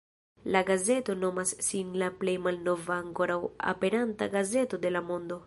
La 0.53 0.61
gazeto 0.69 1.15
nomas 1.23 1.51
sin 1.67 1.91
la 2.03 2.07
plej 2.23 2.35
malnova 2.47 2.97
ankoraŭ 3.03 3.37
aperanta 3.75 4.31
gazeto 4.39 4.83
de 4.89 4.95
la 4.97 5.07
mondo. 5.13 5.39